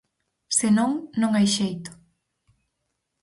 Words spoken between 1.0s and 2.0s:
non hai xeito.